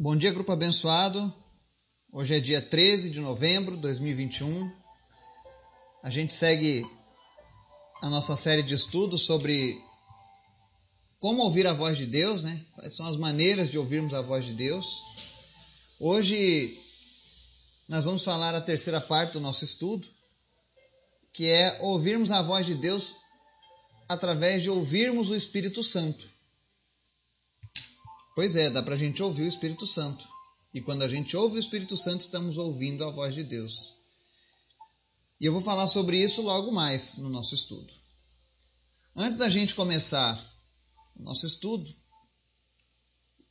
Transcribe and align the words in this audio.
Bom 0.00 0.14
dia, 0.14 0.30
grupo 0.30 0.52
abençoado. 0.52 1.34
Hoje 2.12 2.36
é 2.36 2.38
dia 2.38 2.62
13 2.62 3.10
de 3.10 3.18
novembro 3.18 3.74
de 3.74 3.82
2021. 3.82 4.70
A 6.04 6.08
gente 6.08 6.32
segue 6.32 6.86
a 8.00 8.08
nossa 8.08 8.36
série 8.36 8.62
de 8.62 8.74
estudos 8.74 9.22
sobre 9.22 9.76
como 11.18 11.42
ouvir 11.42 11.66
a 11.66 11.72
voz 11.72 11.98
de 11.98 12.06
Deus, 12.06 12.44
né? 12.44 12.64
Quais 12.76 12.94
são 12.94 13.06
as 13.08 13.16
maneiras 13.16 13.72
de 13.72 13.76
ouvirmos 13.76 14.14
a 14.14 14.22
voz 14.22 14.44
de 14.44 14.52
Deus. 14.52 15.02
Hoje 15.98 16.78
nós 17.88 18.04
vamos 18.04 18.22
falar 18.22 18.54
a 18.54 18.60
terceira 18.60 19.00
parte 19.00 19.32
do 19.32 19.40
nosso 19.40 19.64
estudo, 19.64 20.06
que 21.32 21.44
é 21.48 21.76
ouvirmos 21.80 22.30
a 22.30 22.40
voz 22.40 22.64
de 22.64 22.76
Deus 22.76 23.16
através 24.08 24.62
de 24.62 24.70
ouvirmos 24.70 25.28
o 25.28 25.34
Espírito 25.34 25.82
Santo. 25.82 26.37
Pois 28.38 28.54
é, 28.54 28.70
dá 28.70 28.80
para 28.84 28.94
a 28.94 28.96
gente 28.96 29.20
ouvir 29.20 29.42
o 29.42 29.48
Espírito 29.48 29.84
Santo. 29.84 30.24
E 30.72 30.80
quando 30.80 31.02
a 31.02 31.08
gente 31.08 31.36
ouve 31.36 31.56
o 31.56 31.58
Espírito 31.58 31.96
Santo, 31.96 32.20
estamos 32.20 32.56
ouvindo 32.56 33.04
a 33.04 33.10
voz 33.10 33.34
de 33.34 33.42
Deus. 33.42 33.96
E 35.40 35.46
eu 35.46 35.52
vou 35.52 35.60
falar 35.60 35.88
sobre 35.88 36.22
isso 36.22 36.40
logo 36.42 36.70
mais 36.70 37.18
no 37.18 37.28
nosso 37.30 37.56
estudo. 37.56 37.92
Antes 39.16 39.38
da 39.38 39.50
gente 39.50 39.74
começar 39.74 40.40
o 41.16 41.22
nosso 41.24 41.46
estudo, 41.46 41.92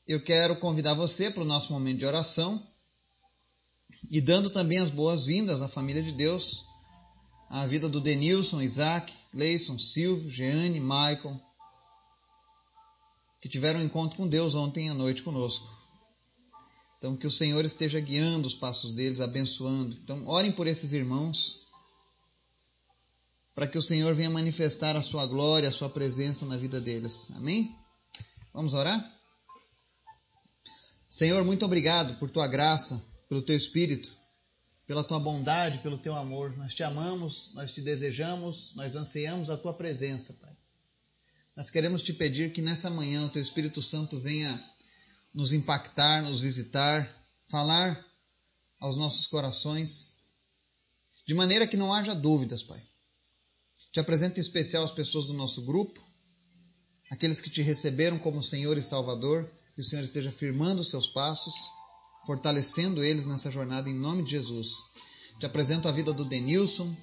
eu 0.07 0.23
quero 0.23 0.55
convidar 0.55 0.93
você 0.93 1.29
para 1.29 1.43
o 1.43 1.45
nosso 1.45 1.73
momento 1.73 1.99
de 1.99 2.05
oração 2.05 2.65
e 4.09 4.21
dando 4.21 4.49
também 4.49 4.79
as 4.79 4.89
boas-vindas 4.89 5.61
à 5.61 5.67
família 5.67 6.01
de 6.01 6.13
Deus, 6.13 6.63
à 7.49 7.67
vida 7.67 7.89
do 7.89 7.99
Denilson, 7.99 8.61
Isaac, 8.61 9.13
Leison, 9.33 9.77
Silvio, 9.77 10.31
Jeane, 10.31 10.79
Michael, 10.79 11.41
que 13.39 13.49
tiveram 13.49 13.79
um 13.79 13.83
encontro 13.83 14.17
com 14.17 14.27
Deus 14.27 14.55
ontem 14.55 14.89
à 14.89 14.93
noite 14.93 15.23
conosco. 15.23 15.67
Então, 16.97 17.15
que 17.15 17.27
o 17.27 17.31
Senhor 17.31 17.63
esteja 17.63 17.99
guiando 17.99 18.47
os 18.47 18.55
passos 18.55 18.91
deles, 18.91 19.19
abençoando. 19.19 19.95
Então, 20.03 20.25
orem 20.25 20.51
por 20.51 20.65
esses 20.65 20.93
irmãos, 20.93 21.61
para 23.53 23.67
que 23.67 23.77
o 23.77 23.81
Senhor 23.81 24.15
venha 24.15 24.29
manifestar 24.29 24.95
a 24.95 25.03
sua 25.03 25.25
glória, 25.25 25.69
a 25.69 25.71
sua 25.71 25.89
presença 25.89 26.45
na 26.45 26.57
vida 26.57 26.81
deles. 26.81 27.29
Amém? 27.35 27.75
Vamos 28.51 28.73
orar? 28.73 29.13
Senhor, 31.07 31.43
muito 31.43 31.63
obrigado 31.63 32.17
por 32.17 32.29
tua 32.29 32.47
graça, 32.47 33.03
pelo 33.29 33.41
teu 33.43 33.55
espírito, 33.55 34.11
pela 34.87 35.03
tua 35.03 35.19
bondade, 35.19 35.79
pelo 35.79 35.99
teu 35.99 36.15
amor. 36.15 36.57
Nós 36.57 36.73
te 36.73 36.81
amamos, 36.81 37.51
nós 37.53 37.71
te 37.71 37.81
desejamos, 37.81 38.73
nós 38.75 38.95
ansiamos 38.95 39.51
a 39.51 39.57
tua 39.57 39.73
presença, 39.73 40.33
Pai. 40.33 40.56
Nós 41.57 41.71
queremos 41.71 42.03
te 42.03 42.13
pedir 42.13 42.53
que 42.53 42.61
nessa 42.61 42.87
manhã 42.87 43.25
o 43.25 43.29
teu 43.29 43.41
Espírito 43.41 43.81
Santo 43.81 44.19
venha 44.19 44.63
nos 45.33 45.53
impactar, 45.53 46.21
nos 46.21 46.39
visitar, 46.39 47.11
falar 47.49 48.05
aos 48.79 48.95
nossos 48.95 49.25
corações, 49.25 50.17
de 51.25 51.33
maneira 51.33 51.65
que 51.65 51.75
não 51.75 51.91
haja 51.91 52.13
dúvidas, 52.13 52.61
Pai. 52.61 52.79
Te 53.91 53.99
apresento 53.99 54.39
em 54.39 54.41
especial 54.41 54.83
as 54.83 54.91
pessoas 54.91 55.25
do 55.25 55.33
nosso 55.33 55.65
grupo, 55.65 55.99
aqueles 57.09 57.41
que 57.41 57.49
te 57.49 57.63
receberam 57.63 58.19
como 58.19 58.43
Senhor 58.43 58.77
e 58.77 58.83
Salvador, 58.83 59.51
que 59.73 59.81
o 59.81 59.83
Senhor 59.83 60.03
esteja 60.03 60.31
firmando 60.31 60.81
os 60.81 60.91
seus 60.91 61.07
passos, 61.07 61.55
fortalecendo 62.27 63.03
eles 63.03 63.25
nessa 63.25 63.49
jornada 63.49 63.89
em 63.89 63.95
nome 63.95 64.21
de 64.21 64.29
Jesus. 64.29 64.75
Te 65.39 65.47
apresento 65.47 65.87
a 65.87 65.91
vida 65.91 66.13
do 66.13 66.23
Denilson, 66.23 66.95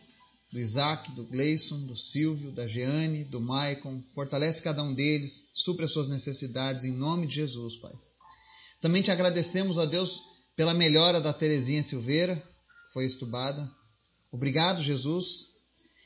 do 0.55 0.61
Isaac, 0.61 1.11
do 1.11 1.25
Gleison, 1.25 1.81
do 1.81 1.97
Silvio, 1.97 2.53
da 2.53 2.65
Jeane, 2.69 3.25
do 3.25 3.41
Maicon. 3.41 4.01
Fortalece 4.13 4.63
cada 4.63 4.85
um 4.85 4.95
deles, 4.95 5.49
supre 5.53 5.85
as 5.85 5.91
suas 5.91 6.07
necessidades 6.07 6.85
em 6.85 6.93
nome 6.93 7.27
de 7.27 7.35
Jesus, 7.35 7.75
Pai. 7.75 7.93
Também 8.81 9.03
te 9.03 9.11
agradecemos, 9.11 9.79
ó 9.79 9.85
Deus, 9.85 10.21
pela 10.55 10.73
melhora 10.73 11.21
da 11.21 11.33
Terezinha 11.33 11.83
Silveira, 11.83 12.37
que 12.37 12.93
foi 12.93 13.05
estubada. 13.05 13.69
Obrigado, 14.31 14.81
Jesus. 14.81 15.49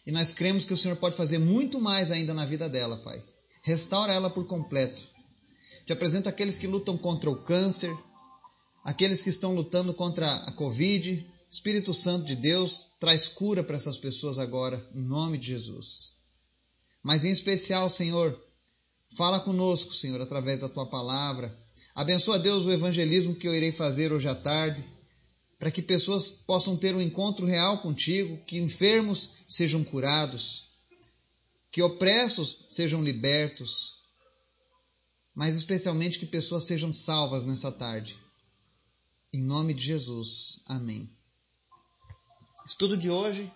E 0.07 0.13
nós 0.13 0.33
cremos 0.33 0.65
que 0.65 0.73
o 0.73 0.79
Senhor 0.79 0.97
pode 0.97 1.15
fazer 1.15 1.37
muito 1.37 1.79
mais 1.79 2.11
ainda 2.11 2.33
na 2.33 2.47
vida 2.47 2.71
dela, 2.71 2.97
Pai. 3.05 3.23
Restaura 3.63 4.15
ela 4.15 4.31
por 4.31 4.47
completo. 4.47 5.07
Te 5.85 5.93
apresento 5.93 6.27
aqueles 6.27 6.57
que 6.57 6.67
lutam 6.67 6.97
contra 6.97 7.29
o 7.29 7.37
câncer, 7.37 7.95
aqueles 8.83 9.21
que 9.21 9.29
estão 9.29 9.55
lutando 9.55 9.93
contra 9.93 10.27
a 10.27 10.53
Covid, 10.53 11.31
Espírito 11.51 11.95
Santo 11.95 12.27
de 12.27 12.37
Deus 12.37 12.85
traz 13.01 13.27
cura 13.27 13.65
para 13.65 13.77
essas 13.77 13.97
pessoas 13.97 14.39
agora, 14.39 14.87
em 14.95 15.01
nome 15.01 15.39
de 15.39 15.49
Jesus. 15.49 16.13
Mas 17.03 17.25
em 17.25 17.33
especial, 17.33 17.89
Senhor, 17.89 18.39
fala 19.17 19.41
conosco, 19.41 19.95
Senhor, 19.95 20.21
através 20.21 20.61
da 20.61 20.69
tua 20.69 20.87
palavra. 20.87 21.57
Abençoa, 21.95 22.39
Deus, 22.39 22.67
o 22.67 22.71
evangelismo 22.71 23.35
que 23.35 23.49
eu 23.49 23.55
irei 23.55 23.73
fazer 23.73 24.13
hoje 24.13 24.29
à 24.29 24.35
tarde, 24.35 24.85
para 25.59 25.71
que 25.71 25.83
pessoas 25.83 26.29
possam 26.29 26.77
ter 26.77 26.95
um 26.95 27.01
encontro 27.01 27.47
real 27.47 27.81
contigo, 27.81 28.37
que 28.45 28.59
enfermos 28.59 29.31
sejam 29.47 29.83
curados, 29.83 30.69
que 31.71 31.83
opressos 31.83 32.67
sejam 32.69 33.03
libertos, 33.03 33.97
mas 35.35 35.55
especialmente 35.55 36.19
que 36.19 36.27
pessoas 36.27 36.65
sejam 36.65 36.93
salvas 36.93 37.45
nessa 37.45 37.73
tarde. 37.73 38.19
Em 39.33 39.43
nome 39.43 39.73
de 39.73 39.85
Jesus. 39.85 40.61
Amém. 40.67 41.18
Estudo 42.69 42.99
de 42.99 43.09
hoje, 43.09 43.51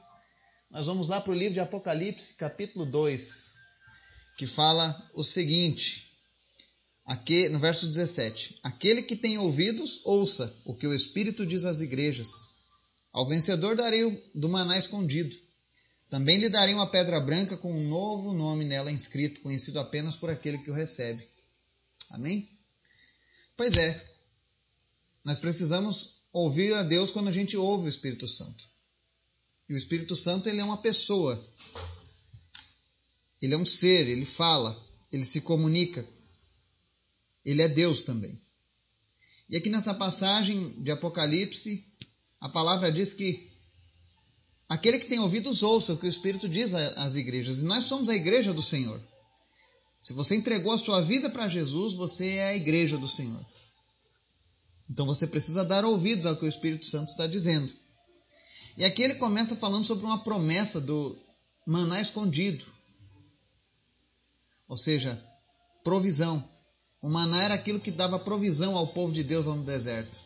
nós 0.71 0.87
vamos 0.87 1.07
lá 1.07 1.21
para 1.21 1.33
o 1.33 1.35
livro 1.35 1.53
de 1.53 1.61
Apocalipse, 1.61 2.33
capítulo 2.33 2.87
2, 2.87 3.53
que 4.39 4.47
fala 4.47 5.07
o 5.13 5.23
seguinte, 5.23 6.11
aqui, 7.05 7.51
no 7.51 7.59
verso 7.59 7.85
17: 7.85 8.59
Aquele 8.63 9.03
que 9.03 9.15
tem 9.15 9.37
ouvidos, 9.37 10.01
ouça 10.07 10.57
o 10.65 10.75
que 10.75 10.87
o 10.87 10.95
Espírito 10.95 11.45
diz 11.45 11.67
às 11.67 11.83
igrejas. 11.83 12.31
Ao 13.13 13.29
vencedor 13.29 13.77
darei 13.77 14.03
do 14.35 14.49
maná 14.49 14.79
escondido. 14.79 15.37
Também 16.09 16.39
lhe 16.39 16.49
darei 16.49 16.73
uma 16.73 16.91
pedra 16.91 17.21
branca 17.21 17.59
com 17.59 17.71
um 17.71 17.87
novo 17.87 18.33
nome 18.33 18.65
nela 18.65 18.91
inscrito, 18.91 19.43
conhecido 19.43 19.79
apenas 19.79 20.17
por 20.17 20.31
aquele 20.31 20.57
que 20.57 20.71
o 20.71 20.75
recebe. 20.75 21.29
Amém? 22.09 22.49
Pois 23.59 23.75
é, 23.75 24.09
nós 25.23 25.39
precisamos 25.39 26.23
ouvir 26.33 26.73
a 26.73 26.83
Deus 26.83 27.11
quando 27.11 27.29
a 27.29 27.33
gente 27.33 27.59
ouve 27.59 27.85
o 27.85 27.91
Espírito 27.91 28.27
Santo. 28.27 28.73
E 29.69 29.75
o 29.75 29.77
Espírito 29.77 30.15
Santo 30.17 30.49
ele 30.49 30.61
é 30.61 30.65
uma 30.65 30.79
pessoa. 30.79 31.43
Ele 33.41 33.55
é 33.55 33.59
um 33.59 33.65
ser, 33.65 34.09
ele 34.09 34.25
fala, 34.25 34.77
ele 35.11 35.25
se 35.25 35.41
comunica. 35.41 36.07
Ele 37.45 37.63
é 37.63 37.69
Deus 37.69 38.03
também. 38.03 38.41
E 39.49 39.57
aqui 39.57 39.69
nessa 39.69 39.93
passagem 39.93 40.83
de 40.83 40.91
Apocalipse, 40.91 41.85
a 42.41 42.49
palavra 42.49 42.91
diz 42.91 43.13
que 43.13 43.51
aquele 44.69 44.99
que 44.99 45.07
tem 45.07 45.19
ouvidos 45.19 45.63
ouça 45.63 45.93
o 45.93 45.99
que 45.99 46.07
o 46.07 46.09
Espírito 46.09 46.49
diz 46.49 46.73
às 46.73 47.17
igrejas. 47.17 47.61
E 47.61 47.65
nós 47.65 47.85
somos 47.85 48.09
a 48.09 48.15
igreja 48.15 48.53
do 48.53 48.63
Senhor. 48.63 49.01
Se 50.01 50.13
você 50.13 50.35
entregou 50.35 50.73
a 50.73 50.79
sua 50.79 51.01
vida 51.01 51.31
para 51.31 51.49
Jesus, 51.49 51.95
você 51.95 52.27
é 52.37 52.49
a 52.49 52.57
igreja 52.57 52.97
do 52.97 53.09
Senhor. 53.09 53.45
Então 54.91 55.07
você 55.07 55.27
precisa 55.27 55.65
dar 55.65 55.85
ouvidos 55.85 56.27
ao 56.27 56.37
que 56.37 56.45
o 56.45 56.49
Espírito 56.49 56.87
Santo 56.87 57.09
está 57.09 57.27
dizendo. 57.27 57.73
E 58.77 58.85
aqui 58.85 59.03
ele 59.03 59.15
começa 59.17 59.57
falando 59.57 59.85
sobre 59.85 60.05
uma 60.05 60.23
promessa 60.25 60.81
do 60.81 61.19
maná 61.67 62.01
escondido. 62.01 62.65
Ou 64.69 64.77
seja, 64.77 65.23
provisão. 65.85 66.49
O 67.03 67.09
maná 67.09 67.43
era 67.43 67.55
aquilo 67.55 67.81
que 67.81 67.91
dava 67.91 68.19
provisão 68.19 68.77
ao 68.77 68.89
povo 68.89 69.13
de 69.13 69.23
Deus 69.23 69.45
lá 69.45 69.55
no 69.55 69.65
deserto. 69.65 70.17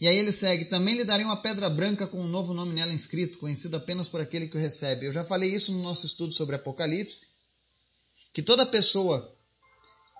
E 0.00 0.08
aí 0.08 0.16
ele 0.16 0.32
segue: 0.32 0.64
Também 0.64 0.96
lhe 0.96 1.04
darei 1.04 1.24
uma 1.24 1.40
pedra 1.40 1.70
branca 1.70 2.08
com 2.08 2.20
um 2.20 2.26
novo 2.26 2.52
nome 2.52 2.74
nela 2.74 2.92
inscrito, 2.92 3.38
conhecido 3.38 3.76
apenas 3.76 4.08
por 4.08 4.20
aquele 4.20 4.48
que 4.48 4.56
o 4.56 4.60
recebe. 4.60 5.06
Eu 5.06 5.12
já 5.12 5.22
falei 5.22 5.54
isso 5.54 5.72
no 5.72 5.82
nosso 5.82 6.06
estudo 6.06 6.32
sobre 6.32 6.56
Apocalipse. 6.56 7.28
Que 8.32 8.42
toda 8.42 8.66
pessoa, 8.66 9.32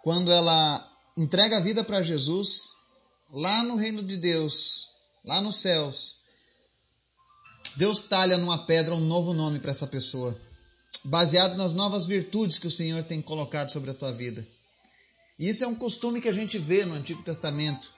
quando 0.05 0.31
ela 0.31 0.89
entrega 1.19 1.57
a 1.57 1.61
vida 1.61 1.83
para 1.83 2.03
Jesus, 2.03 2.75
lá 3.33 3.65
no 3.65 3.75
reino 3.75 4.05
de 4.05 4.17
Deus, 4.17 4.91
lá 5.25 5.41
nos 5.41 5.57
céus, 5.57 6.22
Deus 7.77 8.03
talha 8.03 8.37
numa 8.37 8.67
pedra 8.67 8.95
um 8.95 9.01
novo 9.01 9.33
nome 9.33 9.59
para 9.59 9.71
essa 9.71 9.87
pessoa, 9.87 10.39
baseado 11.05 11.57
nas 11.57 11.75
novas 11.75 12.07
virtudes 12.07 12.59
que 12.59 12.67
o 12.67 12.71
Senhor 12.71 13.03
tem 13.05 13.23
colocado 13.23 13.71
sobre 13.71 13.91
a 13.91 13.95
tua 13.95 14.13
vida. 14.13 14.47
E 15.39 15.49
isso 15.49 15.65
é 15.65 15.67
um 15.67 15.75
costume 15.75 16.21
que 16.21 16.29
a 16.29 16.33
gente 16.33 16.59
vê 16.59 16.85
no 16.85 16.95
Antigo 16.95 17.23
Testamento. 17.23 17.93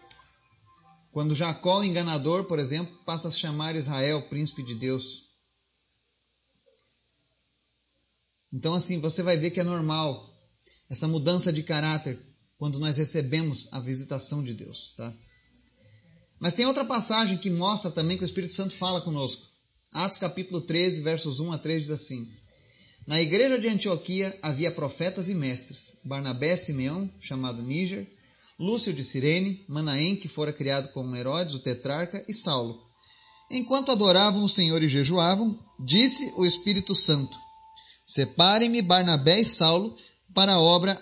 Quando 1.13 1.35
Jacó, 1.35 1.81
o 1.81 1.85
enganador, 1.85 2.45
por 2.45 2.59
exemplo, 2.59 2.97
passa 3.05 3.29
a 3.29 3.31
chamar 3.31 3.77
Israel 3.77 4.23
príncipe 4.29 4.63
de 4.63 4.75
Deus. 4.75 5.25
Então, 8.53 8.75
assim, 8.75 9.01
você 9.01 9.23
vai 9.23 9.37
ver 9.37 9.51
que 9.51 9.61
é 9.61 9.65
normal 9.65 10.33
essa 10.89 11.09
mudança 11.09 11.53
de 11.53 11.63
caráter 11.63 12.19
quando 12.57 12.79
nós 12.79 12.97
recebemos 12.97 13.69
a 13.73 13.81
visitação 13.81 14.43
de 14.43 14.55
Deus, 14.55 14.95
tá? 14.97 15.13
Mas 16.41 16.55
tem 16.55 16.67
outra 16.67 16.85
passagem 16.85 17.37
que 17.37 17.51
mostra 17.51 17.91
também 17.91 18.17
que 18.17 18.23
o 18.23 18.27
Espírito 18.27 18.55
Santo 18.55 18.75
fala 18.75 19.01
conosco. 19.01 19.54
Atos 19.93 20.19
capítulo 20.19 20.61
13, 20.61 21.03
versos 21.03 21.41
1 21.41 21.53
a 21.53 21.59
3 21.59 21.83
diz 21.83 21.91
assim: 21.91 22.29
Na 23.07 23.21
igreja 23.21 23.59
de 23.59 23.69
Antioquia 23.69 24.37
havia 24.43 24.71
profetas 24.71 25.29
e 25.29 25.35
mestres, 25.35 25.97
Barnabé 26.05 26.57
Simeão, 26.57 27.11
chamado 27.21 27.63
Níger, 27.63 28.07
Lúcio 28.59 28.93
de 28.93 29.05
Cirene, 29.05 29.65
Manaém, 29.69 30.17
que 30.17 30.29
fora 30.29 30.53
criado 30.53 30.93
como 30.93 31.15
Herodes, 31.15 31.55
o 31.55 31.59
tetrarca, 31.59 32.25
e 32.29 32.35
Saulo. 32.35 32.81
Enquanto 33.51 33.93
adoravam 33.93 34.45
o 34.45 34.49
Senhor 34.49 34.83
e 34.83 34.89
jejuavam, 34.89 35.59
disse 35.79 36.33
o 36.37 36.45
Espírito 36.45 36.95
Santo: 36.95 37.37
Separem-me 38.07 38.83
Barnabé 38.83 39.41
e 39.41 39.45
Saulo 39.45 39.97
para 40.35 40.55
a 40.55 40.61
obra 40.61 41.01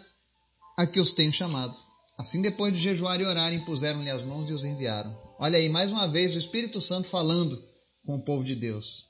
a 0.78 0.86
que 0.86 1.00
os 1.00 1.12
tenho 1.12 1.32
chamado. 1.32 1.76
Assim, 2.18 2.42
depois 2.42 2.74
de 2.74 2.80
jejuar 2.80 3.20
e 3.20 3.24
orar, 3.24 3.52
impuseram-lhe 3.52 4.10
as 4.10 4.22
mãos 4.22 4.48
e 4.48 4.52
os 4.52 4.64
enviaram. 4.64 5.16
Olha 5.38 5.58
aí, 5.58 5.68
mais 5.68 5.90
uma 5.90 6.06
vez, 6.06 6.34
o 6.34 6.38
Espírito 6.38 6.80
Santo 6.80 7.08
falando 7.08 7.62
com 8.04 8.16
o 8.16 8.22
povo 8.22 8.44
de 8.44 8.54
Deus. 8.54 9.06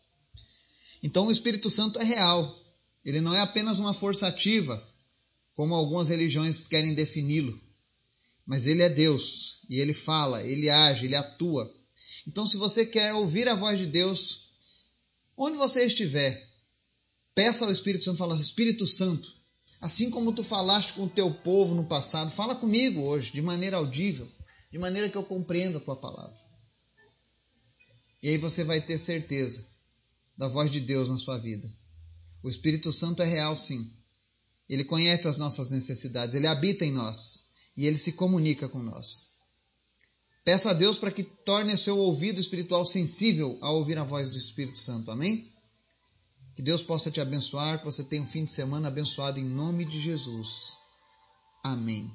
Então, 1.03 1.27
o 1.27 1.33
Espírito 1.33 1.69
Santo 1.69 1.99
é 1.99 2.05
real. 2.05 2.59
Ele 3.05 3.21
não 3.21 3.35
é 3.35 3.41
apenas 3.41 3.79
uma 3.79 3.93
força 3.93 4.29
ativa, 4.29 4.83
como 5.55 5.75
algumas 5.75 6.09
religiões 6.09 6.67
querem 6.67 6.94
defini-lo. 6.94 7.61
Mas 8.47 8.67
ele 8.67 8.83
é 8.83 8.89
Deus 8.89 9.61
e 9.69 9.81
ele 9.81 9.93
fala, 9.93 10.43
ele 10.44 10.69
age, 10.69 11.06
ele 11.06 11.17
atua. 11.17 11.73
Então, 12.27 12.47
se 12.47 12.56
você 12.56 12.87
quer 12.87 13.12
ouvir 13.15 13.49
a 13.49 13.55
voz 13.55 13.79
de 13.79 13.87
Deus, 13.87 14.53
onde 15.37 15.56
você 15.56 15.87
estiver, 15.87 16.41
peça 17.35 17.65
ao 17.65 17.73
Espírito 17.73 18.05
Santo, 18.05 18.19
fala, 18.19 18.41
Espírito 18.41 18.87
Santo, 18.87 19.33
assim 19.81 20.11
como 20.11 20.33
tu 20.33 20.44
falaste 20.44 20.93
com 20.93 21.05
o 21.05 21.09
teu 21.09 21.33
povo 21.33 21.75
no 21.75 21.85
passado, 21.85 22.31
fala 22.31 22.55
comigo 22.55 23.03
hoje, 23.03 23.33
de 23.33 23.43
maneira 23.43 23.77
audível, 23.77 24.29
de 24.71 24.79
maneira 24.79 25.09
que 25.09 25.17
eu 25.17 25.25
compreenda 25.25 25.79
a 25.79 25.81
tua 25.81 25.97
palavra. 25.97 26.42
E 28.22 28.28
aí 28.28 28.38
você 28.38 28.62
vai 28.62 28.80
ter 28.80 28.98
certeza 28.98 29.66
da 30.36 30.48
voz 30.48 30.70
de 30.70 30.80
Deus 30.80 31.08
na 31.08 31.19
sua 31.19 31.38
vida. 31.38 31.70
O 32.42 32.48
Espírito 32.48 32.92
Santo 32.92 33.22
é 33.22 33.26
real, 33.26 33.56
sim. 33.56 33.90
Ele 34.69 34.84
conhece 34.84 35.28
as 35.28 35.38
nossas 35.38 35.70
necessidades, 35.70 36.34
ele 36.34 36.46
habita 36.46 36.84
em 36.84 36.92
nós 36.92 37.44
e 37.76 37.86
ele 37.86 37.98
se 37.98 38.12
comunica 38.12 38.69
com 38.69 38.82
nós. 38.82 39.32
Peça 40.44 40.70
a 40.70 40.74
Deus 40.74 40.98
para 40.98 41.10
que 41.10 41.22
torne 41.22 41.76
seu 41.76 41.98
ouvido 41.98 42.40
espiritual 42.40 42.84
sensível 42.84 43.58
a 43.60 43.70
ouvir 43.70 43.98
a 43.98 44.04
voz 44.04 44.30
do 44.30 44.38
Espírito 44.38 44.78
Santo. 44.78 45.10
Amém? 45.10 45.52
Que 46.56 46.62
Deus 46.62 46.82
possa 46.82 47.10
te 47.10 47.20
abençoar, 47.20 47.78
que 47.78 47.84
você 47.84 48.02
tenha 48.04 48.22
um 48.22 48.26
fim 48.26 48.44
de 48.44 48.52
semana 48.52 48.88
abençoado 48.88 49.38
em 49.38 49.44
nome 49.44 49.84
de 49.84 50.00
Jesus. 50.00 50.76
Amém. 51.64 52.10